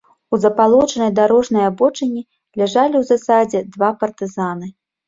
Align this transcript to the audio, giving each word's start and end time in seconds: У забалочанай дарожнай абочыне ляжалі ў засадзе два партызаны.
У 0.35 0.37
забалочанай 0.43 1.11
дарожнай 1.19 1.63
абочыне 1.73 2.21
ляжалі 2.59 2.95
ў 2.99 3.03
засадзе 3.13 3.67
два 3.79 3.97
партызаны. 4.03 4.67